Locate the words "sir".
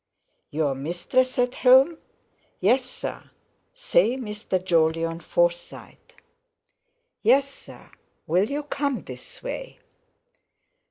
2.85-3.29, 7.47-7.91